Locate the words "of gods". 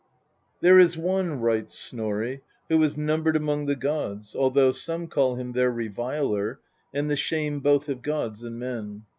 7.87-8.43